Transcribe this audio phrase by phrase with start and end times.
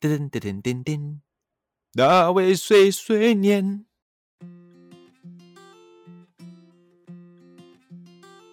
[0.00, 1.18] 噔噔噔噔噔，
[1.92, 3.84] 大卫碎碎念。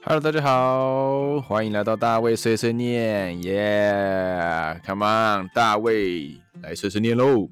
[0.02, 7.48] Hello，大家好，欢迎来到大卫碎碎念，耶！Come on，大卫来碎碎念喽！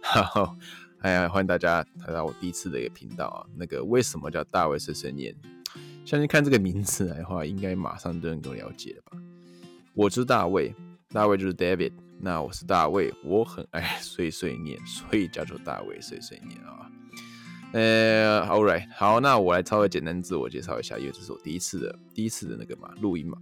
[0.00, 0.56] 好，
[1.00, 3.44] 哎呀，欢迎大家来到我第一次的一个频道啊。
[3.54, 5.36] 那个为什么叫大卫碎碎念？
[6.06, 9.18] 相信看这个名字来的话，应该马上都能够了解了吧？
[9.92, 10.74] 我是大卫，
[11.10, 11.92] 大卫就是 David。
[12.26, 16.90] 那我是大卫，我很爱 碎碎念，所以叫做大卫碎碎念啊。
[17.72, 23.38] 呃，All right，好，那我来稍微简单自我介绍一下，因为这是我第一次的第一次的那个嘛录音嘛。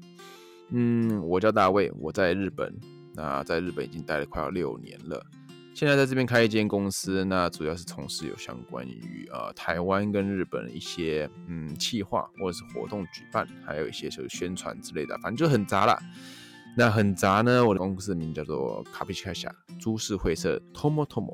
[0.69, 2.79] 嗯，我叫大卫，我在日本，
[3.15, 5.25] 那在日本已经待了快要六年了。
[5.75, 15.99] 现在在这边开一间公司，那主要是从事有相关于呃台湾跟日本一些嗯企划或者是活动举办，还有一些就是宣传之类的，反正就很杂了。
[16.77, 21.33] 那很杂呢，我的公司的名叫做卡皮奇卡夏株式会社 Tomo Tomo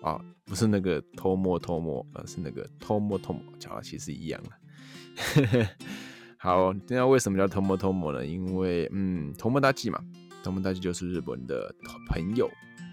[0.00, 4.50] 啊，不是那个偷摸偷摸，而是那个 Tomo Tomo，讲的其实一样了。
[6.38, 8.24] 好，那为什么叫 Tomo Tomo 呢？
[8.24, 9.98] 因为嗯，Tomo 大吉嘛
[10.44, 11.74] ，Tomo 大吉就是日本的
[12.08, 12.46] 朋友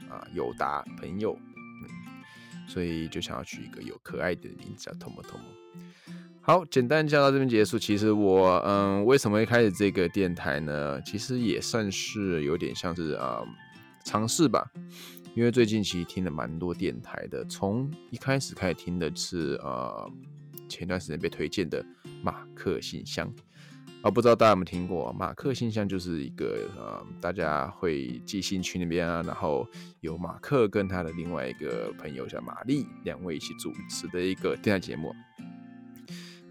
[0.09, 5.53] 啊，友达朋友，嗯，所以就想要取一个有可爱的名字叫 Tomo Tomo。
[6.45, 7.79] 好，简单讲到这边结束。
[7.79, 11.01] 其实我，嗯，为什么会开始这个电台呢？
[11.03, 13.41] 其实也算是有点像是啊
[14.03, 14.69] 尝试吧。
[15.35, 20.11] 因为最近其实听了蛮多电台的，从一开始开始听的是呃
[20.67, 21.81] 前段时间被推荐的
[22.21, 23.33] 马克信箱
[24.01, 25.13] 啊，不知道大家有没有听过？
[25.13, 29.65] 马克信箱就是一个呃大家会寄信去那边啊，然后
[30.01, 35.15] 有马克跟他的另外一个朋友叫玛丽两位一起主持的一个电台节目。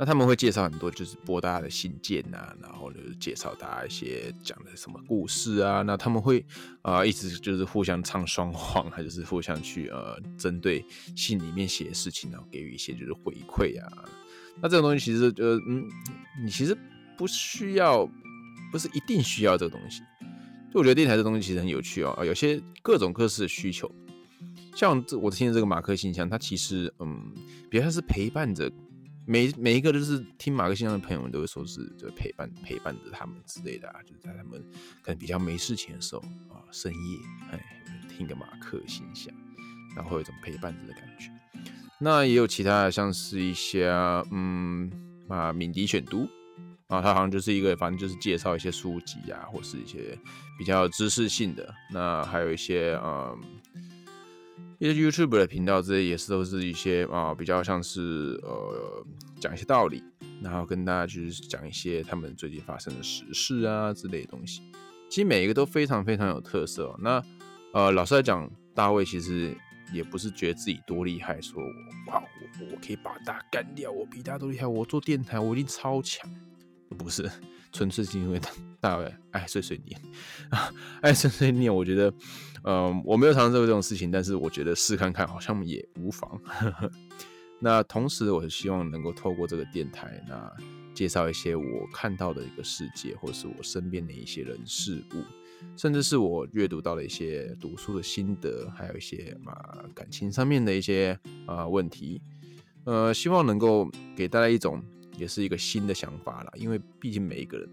[0.02, 5.82] 那他们会介绍很多，就是播大家的信件啊，然后就是介绍大家一些讲的什么故事啊。
[5.82, 6.44] 那他们会
[6.82, 14.04] 啊，一直就是互相唱双簧，还就是互相去呃，针对信里面写的事情，然后给予一些就是回馈啊。
[14.60, 15.88] 那这种东西其实呃，嗯，
[16.44, 16.76] 你其实
[17.16, 18.04] 不需要，
[18.72, 20.02] 不是一定需要这个东西。
[20.72, 23.88] 就我觉得电台这东西其实很有趣哦，有些各种各式的需求。
[24.74, 27.32] 像这我听的这个马克信箱，它其实嗯，
[27.70, 28.68] 比较是陪伴着。
[29.24, 34.60] 每每一个就是听马克信箱的朋友们都会说是就陪伴陪伴着他们之类的啊，就是在他们
[35.00, 37.18] 可能比较没事情的时候啊，深夜
[37.50, 37.60] 哎
[38.08, 39.32] 听个马克心想，
[39.94, 41.30] 然后有一种陪伴着的感觉。
[41.98, 43.88] 那也有其他的，像是一些
[44.32, 44.90] 嗯
[45.28, 46.28] 啊敏迪选读
[46.88, 50.18] 啊，它好像就是一个反正就是介绍一些书籍啊，或是一些
[50.58, 51.72] 比较知识性的。
[51.92, 53.40] 那还有一些嗯。
[54.82, 59.06] 一些 YouTube 的频道，这些也是都是一些啊，比较像是呃
[59.38, 60.02] 讲一些道理，
[60.42, 64.60] 然后跟大家就是讲一些他们最近发生的时事啊之类的东西。
[65.08, 66.92] 其实每一个都非常非常有特色。
[66.98, 67.22] 那
[67.72, 69.56] 呃，老实来讲，大卫其实
[69.92, 71.62] 也不是觉得自己多厉害，说
[72.08, 76.28] 哇，我我可以把大家干掉，我比大家都厉害，我做电台我一定超强。
[76.92, 77.30] 不是，
[77.72, 78.40] 纯粹是因为
[78.80, 80.00] 大卫爱碎碎念
[80.50, 81.74] 啊，爱碎碎念。
[81.74, 82.12] 我觉得，
[82.64, 86.40] 嗯，我没有尝试过这种事情，但是我觉得试看看好像也无妨。
[87.60, 90.52] 那同时，我是希望能够透过这个电台，那
[90.92, 95.22] 介绍一些我看到的一个世界，或是我身边的一些人事物，
[95.76, 99.54] 甚至是我阅读到的一些读书的心得，还有一些嘛
[99.94, 101.16] 感情上面的一些
[101.46, 102.20] 啊问题，
[102.84, 104.82] 呃，希望能够给大家一种。
[105.16, 107.68] 也是一个新的想法了，因为毕竟每一个人，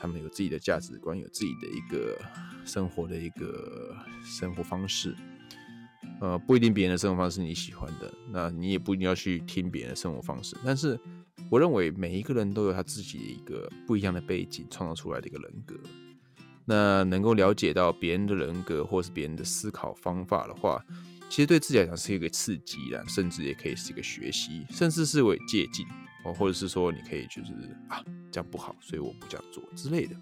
[0.00, 2.18] 他们有自己的价值观，有自己的一个
[2.64, 5.14] 生活的一个生活方式，
[6.20, 10.56] 呃，不一定别人的生活方式你喜欢的，那你也不一定要去听别人的生活方式。
[10.64, 10.98] 但是，
[11.50, 15.74] 我认为每一个人都有他自己的一个不一样的背景创造出来的一个人格，
[16.64, 20.84] 那能够了解到别人的人格或是别人的思考方法的话，
[21.28, 25.86] 其实对自己来讲是一个刺激啦，甚至也可以是一个学习，甚至是为借鉴。
[26.32, 27.52] 或者是说，你可以就是
[27.88, 30.16] 啊，这样不好，所以我不这样做之类的。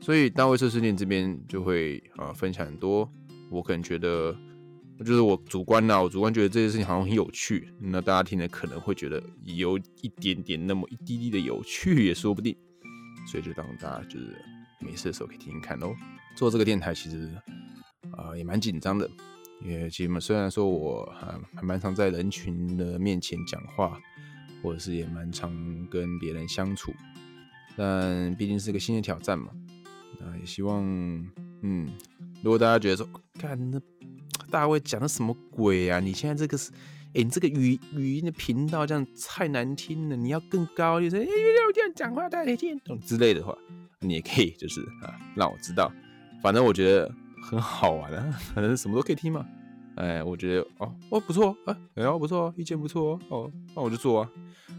[0.00, 3.10] 所以大卫设施店这边就会啊分享很多，
[3.50, 4.36] 我可能觉得，
[4.98, 12.54] 就是我主观呐，我主观觉得这件事情好像很有趣，那大家听了可能会觉得有一点点那么一滴滴的有趣也说不定。
[13.26, 14.36] 所以就当大家就是
[14.80, 15.94] 没事的时候可以听听看喽。
[16.36, 17.30] 做这个电台其实
[18.12, 19.08] 啊也蛮紧张的，
[19.62, 23.98] 因为其实嘛虽然说我还还蛮常在人群的面前讲话。
[24.64, 25.52] 或者是也蛮常
[25.88, 26.90] 跟别人相处，
[27.76, 29.50] 但毕竟是个新的挑战嘛。
[30.18, 30.82] 那也希望，
[31.60, 31.86] 嗯，
[32.42, 33.06] 如果大家觉得说，
[33.38, 33.78] 看那
[34.50, 36.00] 大卫讲的什么鬼啊？
[36.00, 36.70] 你现在这个是，
[37.08, 41.26] 哎，你这个语语音的频道这样太难听了，你要更高，就是哎，
[41.74, 43.54] 这样讲话太听懂之类的话，
[44.00, 45.92] 你也可以就是啊，让我知道。
[46.42, 47.12] 反正我觉得
[47.42, 49.44] 很好玩啊，反正什么都可以听嘛。
[49.96, 54.30] 哎，我觉得哦哦不错啊，哎哦不错，意见不错哦，那我就做啊。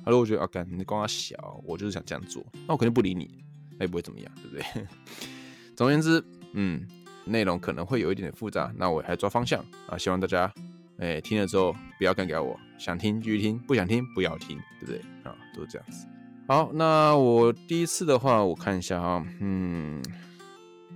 [0.03, 3.43] 好了，我觉得啊，干你光小，我就是想这样做，那我肯定不理你，
[3.77, 4.87] 那也不会怎么样，对不对？
[5.75, 6.23] 总而言之，
[6.53, 6.85] 嗯，
[7.25, 10.51] 内容可能会有一点点复杂，那我还抓方向啊，希望大家
[10.99, 14.99] 哎听了之后不要干给我，想听继续听，不想听不要听，对不对？
[15.23, 16.05] 啊，都是这样子。
[16.47, 20.03] 好，那我第一次的话，我看一下哈，嗯。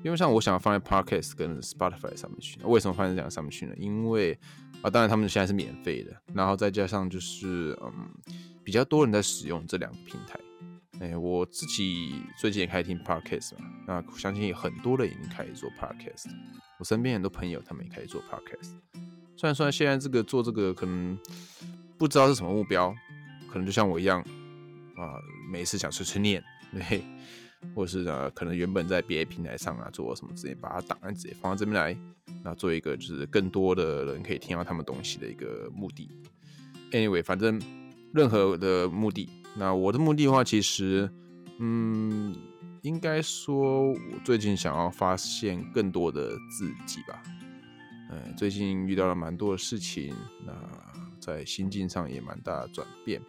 [0.04, 3.74] 因为像我想要放在 Podcast 跟 Spotify 上面去，为什么放在这两个上面去呢？
[3.78, 4.38] 因为
[4.82, 8.10] 啊，当然他们现在是免费的，然后再加上就是嗯，
[8.64, 10.40] 比较多人在使用这两个平台。
[11.02, 16.30] 哎，我自己最近也开始听 Podcast 嘛，那相信很多人已经开始做 Podcast。
[16.78, 18.72] 我身边很多朋友他们也开始做 Podcast。
[19.36, 21.18] 虽然说现在这个做这个可能
[21.98, 22.94] 不知道是什么目标，
[23.50, 24.22] 可能就像我一样
[24.96, 25.16] 啊，
[25.50, 26.44] 每次想碎碎念，
[26.74, 27.02] 对。
[27.76, 31.98] 或是呃，可能原本在别的平台上啊做什么之类，把它档案直接放到这边来，
[32.44, 36.10] 那做一个就是更多的人可以听到他们东西的一个目的。
[36.92, 37.62] Anyway，反正
[38.14, 41.10] 任何的目的，那我的目的的话，其实
[41.60, 42.36] 嗯，
[42.82, 47.22] 应该说我最近想要发现更多的自己吧。
[48.10, 50.16] 嗯，最近遇到了蛮多的事情，
[50.46, 50.54] 那
[51.20, 53.22] 在心境上也蛮大的转变，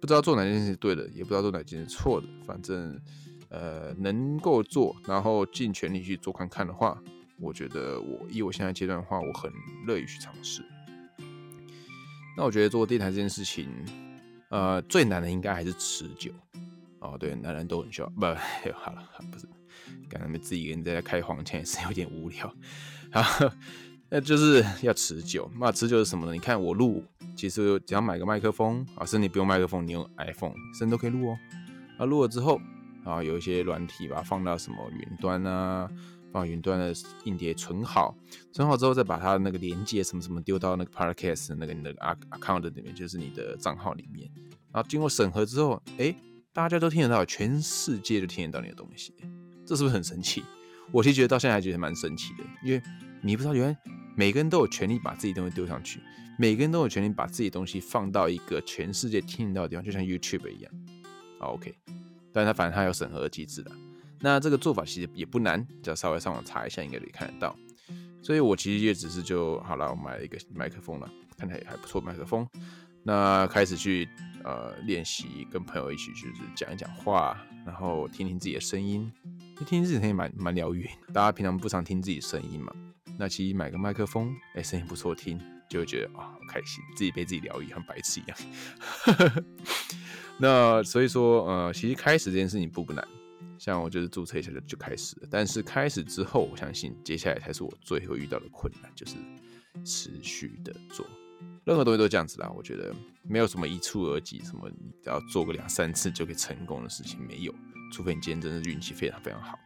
[0.00, 2.98] 不知道做哪件事是对的，也不知道做哪件是错的，反正。
[3.52, 6.98] 呃，能够做，然后尽全力去做看看的话，
[7.38, 9.52] 我觉得我以我现在阶段的话，我很
[9.86, 10.64] 乐意去尝试。
[12.34, 13.68] 那我觉得做电台这件事情，
[14.48, 16.32] 呃，最难的应该还是持久。
[17.00, 18.24] 哦，对，男人都很需要，不，
[18.72, 19.46] 好了，不是，
[20.08, 22.50] 刚才们自己一个人在家开黄腔也是有点无聊。
[23.12, 23.52] 好，
[24.08, 25.50] 那就是要持久。
[25.60, 26.32] 那持久是什么呢？
[26.32, 27.04] 你看我录，
[27.36, 31.38] 其实只要买个麦克风啊，甚至你不用麦克风，你用 iPhone，甚至都可以录哦。
[31.98, 32.58] 啊，录了之后。
[33.04, 35.90] 然后，有一些软体把它，放到什么云端啊，
[36.32, 36.94] 放云端的
[37.24, 38.16] 硬碟存好，
[38.52, 44.30] 存好之后再把它那个连接什么什么丢到那个 Podcast 那个你的 account 里面，就是你的账号里面。
[44.72, 46.14] 然后经过审核之后，哎，
[46.52, 49.14] 大家都听得到，全世界都听得到你的东西，
[49.66, 50.42] 这是不是很神奇？
[50.90, 52.82] 我其实觉得到现在还觉得蛮神奇的，因为
[53.20, 53.76] 你不知道原来
[54.16, 56.00] 每个人都有权利把自己东西丢上去，
[56.38, 60.72] 每个人都有权利把自己东西放到一个全世界听得到的地方，就像 YouTube 一样。
[61.40, 61.74] ，OK。
[62.32, 63.70] 但它反正它有审核机制的，
[64.20, 67.56] 那这个做法其实也不难，只要稍微上网查一下，应该可以看得到。
[68.22, 72.48] 所以我其实也只是就好了，我买了一个麦克风了，看起来也还不错麦克风。
[73.02, 74.08] 那开始去
[74.44, 77.36] 呃练习，跟朋友一起就是讲一讲话，
[77.66, 79.12] 然后听听自己的声音，
[79.56, 80.88] 听听自己声音蛮蛮疗愈。
[81.12, 82.72] 大家平常不常听自己声音嘛，
[83.18, 85.36] 那其实买个麦克风，哎，声音不错听，
[85.68, 88.38] 就会觉得啊好开心，自己被自己疗愈，像白痴一样。
[90.38, 93.06] 那所以说，呃，其实开始这件事情不不难，
[93.58, 95.28] 像我就是注册一下就就开始了。
[95.30, 99.14] 但是开始之后，我相信接下来才是我最后遇到的困难，就是
[99.84, 101.06] 持续的做。
[101.64, 102.92] 任何东西都这样子啦，我觉得
[103.22, 107.54] 没有什么一触而及，什么你只要做个两三次就可以成功的事情没有，
[107.92, 109.56] 除非你今天真的运气非常非常好。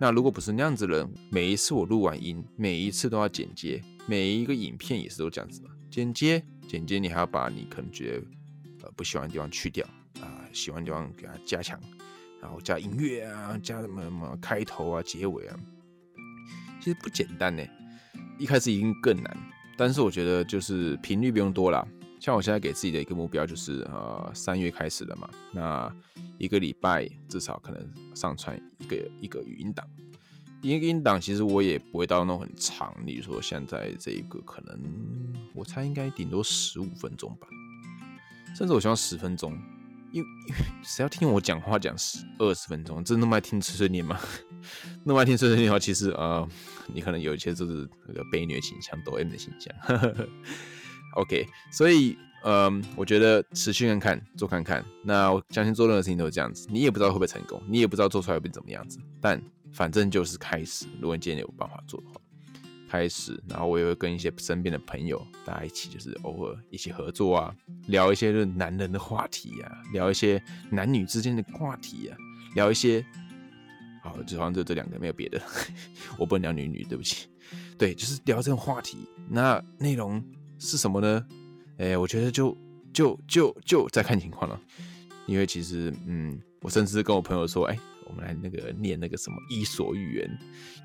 [0.00, 8.26] 那如果不是那样子的人，每一次我录完音，每一次都要剪接，每一个影片也是都这样子嘛，剪接剪接，你还要把你可能觉得
[8.82, 9.86] 呃不喜欢的地方去掉
[10.20, 10.48] 啊。
[10.52, 11.78] 喜欢地方给它加强，
[12.40, 15.56] 然后加音乐啊，加什么什么开头啊、结尾啊，
[16.80, 17.62] 其实不简单呢。
[18.38, 19.36] 一开始已经更难，
[19.76, 21.86] 但是我觉得就是频率不用多了。
[22.20, 25.94] 像我现在给自己的一个目标就是，呃，三月开始了嘛，那
[26.38, 29.88] 一个礼拜至少可能上传一个一个语音档。
[30.62, 34.80] 一个音档其实我也不会到那种很长，例如说现在这一个可能
[35.54, 37.46] 我猜应该顶多十五分钟吧，
[38.56, 39.56] 甚至我希望十分钟。
[40.10, 43.04] 因 因为谁要听我讲话讲十二十分钟？
[43.04, 44.18] 真那么爱听碎碎念吗？
[45.04, 46.48] 那么爱听碎碎念的话，其实呃，
[46.94, 49.74] 你可能有一些就是那个被虐倾向、抖 M 的倾向。
[51.16, 54.82] OK，所以呃，我觉得持续看看，做看看。
[55.04, 59.38] 那我相信做任何事情都是这样子，你也不知道会不会成功，你也不知道做出来会变怎么样子，但
[59.72, 60.86] 反正就是开始。
[61.00, 62.14] 如果你今天有办法做的话。
[62.88, 67.54] 开始，然后我也会跟一些身边的朋友，大家一起就是偶尔一起合作啊，
[67.86, 72.16] 聊一些就是男人的话题啊，聊一些男女之间的话题啊，
[72.54, 73.04] 聊一些，
[74.02, 75.40] 好，就好像就这两个，没有别的，
[76.18, 77.28] 我不能聊女女，对不起，
[77.76, 78.98] 对，就是聊这种话题。
[79.28, 80.22] 那内容
[80.58, 81.26] 是什么呢？
[81.76, 82.56] 哎，我觉得就
[82.92, 84.60] 就就就再看情况了，
[85.26, 87.78] 因为其实，嗯，我甚至跟我朋友说，哎。
[88.08, 90.28] 我们来那个念那个什么《伊索寓言》，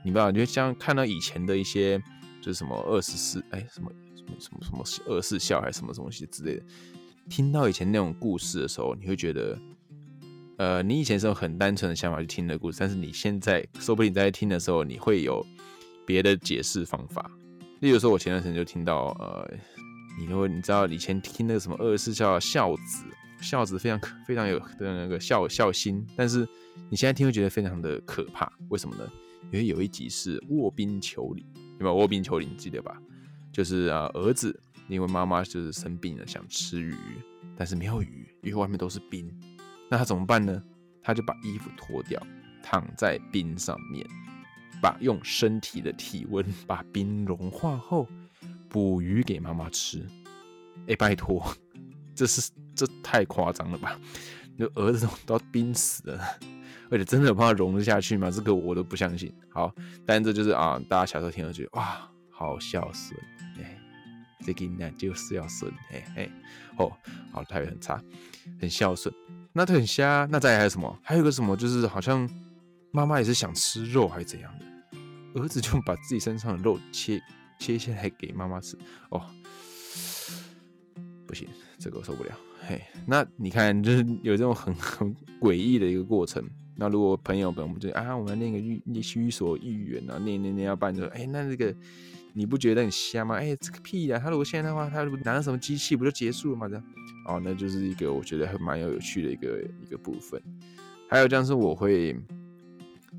[0.03, 1.97] 你不知道，就像看到以前的一些，
[2.41, 6.63] 就是什么二十四哎，什么什么什么什么二十四孝还是什么东西之类的，
[7.29, 9.57] 听到以前那种故事的时候，你会觉得，
[10.57, 15.45] 呃，你以前是有很单纯的想法去听的故事，但是你现在说不定在听的时候，你会有
[16.05, 17.31] 别的解释方法。
[17.79, 19.49] 例如说，我前段时间就听到，呃，
[20.17, 23.05] 你如果你知道以前听那个什么二十四孝孝子，
[23.41, 26.47] 孝子非常非常有的那个孝孝心，但是
[26.89, 28.51] 你现在听会觉得非常的可怕。
[28.69, 29.09] 为什么呢？
[29.51, 31.45] 因为有一集是卧冰求鲤，
[31.79, 32.47] 有没有卧冰求鲤？
[32.55, 32.99] 记得吧？
[33.51, 36.95] 就是啊，儿子因为妈妈就是生病了，想吃鱼，
[37.55, 39.31] 但是没有鱼，因为外面都是冰。
[39.89, 40.63] 那他怎么办呢？
[41.03, 42.19] 他就把衣服脱掉，
[42.63, 44.07] 躺在冰上面，
[44.81, 48.07] 把用身体的体温把冰融化后，
[48.69, 50.03] 捕鱼给妈妈吃。
[50.87, 51.45] 哎，拜托，
[52.15, 53.99] 这是这太夸张了吧？
[54.55, 56.39] 那儿子都要冰死了，
[56.93, 58.29] 而且真的有办法融得下去吗？
[58.29, 59.33] 这个我都不相信。
[59.49, 59.73] 好，
[60.05, 63.19] 但这就是啊，大家小时候听了觉得哇，好孝顺，
[63.57, 63.75] 哎，
[64.45, 66.29] 这个呢就是要顺，哎哎，
[66.77, 66.91] 哦，
[67.31, 67.99] 好，他也很差，
[68.61, 69.11] 很孝顺。
[69.53, 70.99] 那他很瞎，那再还有什么？
[71.01, 72.29] 还有个什么，就是好像
[72.91, 77.19] 妈妈也是想吃肉还是怎样的，儿子就把自己身上的肉切
[77.57, 78.77] 切下来给妈妈吃。
[79.09, 79.19] 哦，
[81.25, 82.31] 不行，这个我受不了。
[82.67, 86.47] 嘿，那你看，就是有这种很很诡异的一个过程。
[86.83, 91.73] 那如果朋友们，我们就啊，我们念个寓念虚所欲言啊，念念念要办就说，哎，那这个
[92.33, 93.35] 你不觉得很瞎吗？
[93.35, 94.19] 哎，这个屁呀！
[94.19, 96.67] 他如果现在的话，他如果拿着什么机器，不就结束了吗？
[96.67, 96.83] 这样。
[97.25, 100.41] 哦，那就是一个我觉得还蛮有有趣的一个一个部分。
[101.07, 102.19] 还有这样是我会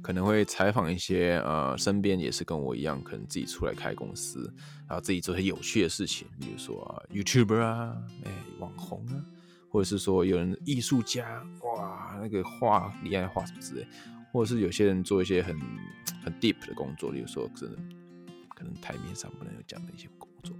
[0.02, 4.52] 可能会采访一些呃身边也是跟我一样，可能自己出来开公司，
[4.86, 9.16] 然后自己做些有趣的事情，比如说啊 YouTuber 啊，哎网红啊，
[9.74, 13.84] 或者是说有人艺术家，哇那个画厉害画什么之类，
[14.32, 15.58] 或者是有些人做一些很
[16.22, 17.76] 很 deep 的工作，比如说真的
[18.54, 20.54] 可能台面上不能有讲的一些工作。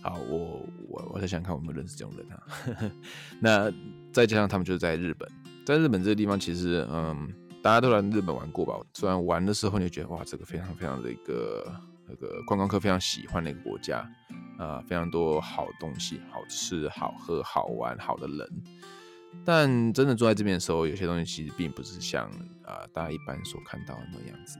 [0.00, 2.92] 好，我我我在想看有没有认识这种人啊。
[3.40, 3.68] 那
[4.12, 5.28] 再加上他们就是在日本，
[5.66, 7.28] 在日本这个地方，其实嗯，
[7.60, 8.78] 大家都来日本玩过吧？
[8.94, 11.66] 虽然玩的时候你就觉得哇，这个非常非常的一个
[12.08, 14.08] 那个观光客非常喜欢的一个国家
[14.60, 18.62] 啊，非常多好东西，好吃、好喝、好玩、好的人。
[19.42, 22.30] 但真的住在这边的时候，有些东西其实并不是像
[22.62, 24.58] 啊大家一般所看到的那样子。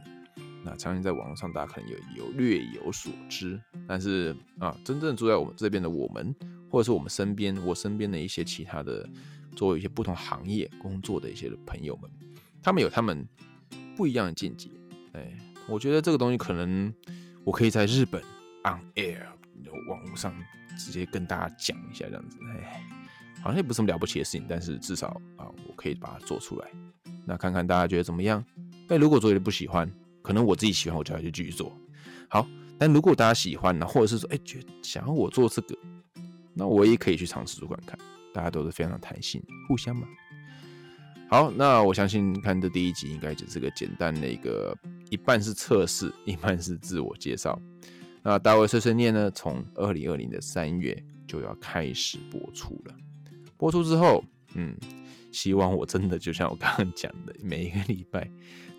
[0.64, 6.34] 那相信在网络上，大家可能有有略有所知，但是啊，真正住在我们这边的我们，
[6.70, 9.06] 或者是我们身边，我身边的一些其他的
[9.54, 12.10] 做一些不同行业工作的一些朋友们，
[12.62, 13.28] 他们有他们
[13.96, 14.70] 不一样的见解。
[15.12, 15.36] 哎，
[15.68, 16.94] 我觉得这个东西可能
[17.44, 18.22] 我可以在日本
[18.62, 19.26] on air
[19.88, 20.34] 网络上
[20.78, 22.82] 直接跟大家讲一下，这样子，哎，
[23.42, 26.68] 好像也不是什么了不起的事情，但是至少啊，我可以把它做出来，
[27.26, 28.44] 那看看大家觉得怎么样？
[28.88, 29.90] 哎，如果做的不喜欢。
[30.22, 31.74] 可能我自己喜欢，我就要去继续做。
[32.28, 32.46] 好，
[32.78, 35.74] 但如果大家喜欢呢，或者是说，哎，觉想要我做这个，
[36.52, 37.98] 那我也可以去尝试主管看。
[38.34, 40.06] 大家都是非常弹性，互相嘛。
[41.30, 44.76] 好，那我相信看这第一集应该就是个简单的一个，
[45.08, 47.58] 一半是测试，一半是自我介绍。
[48.22, 52.94] 那大卫碎碎念呢，从二零二零的三月就要开始播出了。
[53.56, 54.24] 播出之后，
[54.54, 54.76] 嗯，
[55.32, 58.30] 希望我真的就像我刚刚讲的，每一个礼拜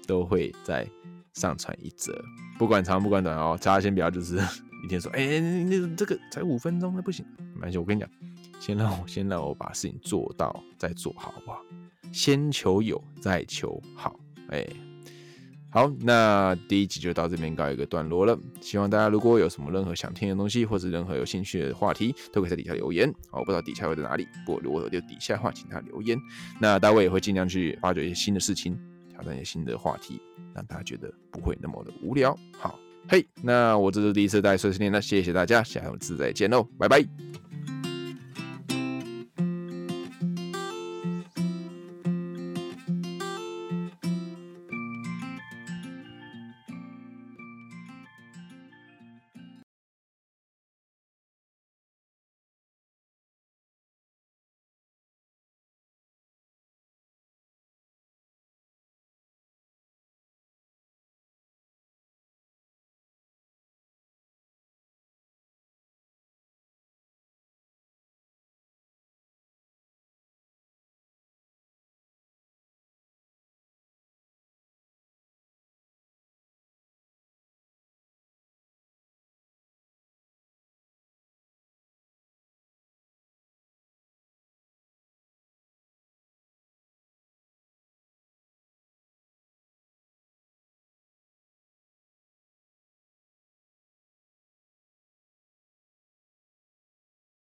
[0.08, 0.88] 都会在。
[1.34, 2.14] 上传一则，
[2.60, 4.36] 不管长不管短哦，大家先不要就是
[4.84, 8.10] 一天说，哎，那这个才五分钟，那不行，没关系，我跟你讲，
[8.60, 11.64] 先让我先让我把事情做到，再做好，好不好？
[12.12, 14.20] 先求有，再求好，
[14.50, 14.68] 哎，
[15.74, 18.38] 好，那第一集就到这边告一个段落了。
[18.60, 23.10] 希望大家如果有什么任何想听的东西，或者任何有兴趣的话题，都可以在底下留言。
[23.32, 26.20] 我不知道底下会在哪里，不过如果有底下的话，请他留言。
[26.60, 28.78] 那大卫也会尽量去发掘一些新的事情。
[29.10, 30.20] 挑战一些新的话题，
[30.54, 32.38] 让大家觉得不会那么的无聊。
[32.58, 37.51] 好，嘿，那我这是第一次带碎碎念，那谢谢大家，下次再见喽，拜拜。